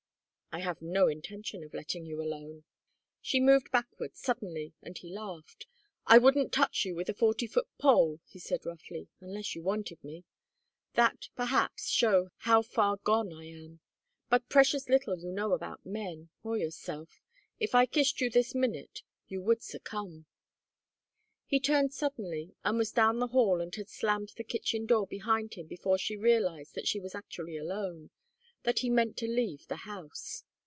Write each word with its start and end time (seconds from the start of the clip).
"I 0.53 0.59
have 0.59 0.81
no 0.81 1.07
intention 1.07 1.63
of 1.63 1.73
letting 1.73 2.05
you 2.05 2.21
alone." 2.21 2.65
She 3.21 3.39
moved 3.39 3.71
backward 3.71 4.17
suddenly, 4.17 4.73
and 4.81 4.97
he 4.97 5.09
laughed. 5.09 5.65
"I 6.05 6.17
wouldn't 6.17 6.51
touch 6.51 6.83
you 6.83 6.93
with 6.93 7.07
a 7.07 7.13
forty 7.13 7.47
foot 7.47 7.69
pole," 7.77 8.19
he 8.25 8.37
said, 8.37 8.65
roughly, 8.65 9.07
"unless 9.21 9.55
you 9.55 9.63
wanted 9.63 10.03
me. 10.03 10.25
That, 10.95 11.29
perhaps, 11.37 11.87
shows 11.89 12.31
how 12.39 12.63
far 12.63 12.97
gone 12.97 13.31
I 13.31 13.45
am. 13.45 13.79
But 14.29 14.49
precious 14.49 14.89
little 14.89 15.17
you 15.17 15.31
know 15.31 15.53
about 15.53 15.85
men. 15.85 16.31
Or 16.43 16.57
yourself. 16.57 17.21
If 17.57 17.73
I 17.73 17.85
kissed 17.85 18.19
you 18.19 18.29
this 18.29 18.53
minute 18.53 19.03
you 19.29 19.41
would 19.41 19.63
succumb" 19.63 20.25
He 21.45 21.61
turned 21.61 21.93
suddenly 21.93 22.53
and 22.65 22.77
was 22.77 22.91
down 22.91 23.19
the 23.19 23.27
hall 23.27 23.61
and 23.61 23.73
had 23.75 23.87
slammed 23.87 24.33
the 24.35 24.43
kitchen 24.43 24.85
door 24.85 25.07
behind 25.07 25.53
him 25.53 25.67
before 25.67 25.97
she 25.97 26.17
realized 26.17 26.75
that 26.75 26.89
she 26.89 26.99
was 26.99 27.15
actually 27.15 27.55
alone, 27.55 28.09
that 28.63 28.79
he 28.79 28.91
meant 28.91 29.17
to 29.17 29.25
leave 29.25 29.67
the 29.69 29.75
house. 29.77 30.43